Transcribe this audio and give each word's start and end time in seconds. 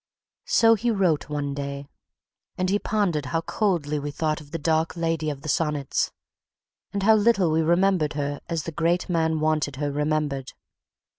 So 0.47 0.73
he 0.73 0.89
wrote 0.89 1.29
one 1.29 1.53
day, 1.53 1.87
when 2.55 2.69
he 2.69 2.79
pondered 2.79 3.27
how 3.27 3.41
coldly 3.41 3.99
we 3.99 4.09
thought 4.09 4.41
of 4.41 4.49
the 4.49 4.57
"Dark 4.57 4.97
Lady 4.97 5.29
of 5.29 5.43
the 5.43 5.47
Sonnets," 5.47 6.11
and 6.91 7.03
how 7.03 7.13
little 7.15 7.51
we 7.51 7.61
remembered 7.61 8.13
her 8.13 8.41
as 8.49 8.63
the 8.63 8.71
great 8.71 9.09
man 9.09 9.39
wanted 9.39 9.75
her 9.75 9.91
remembered. 9.91 10.53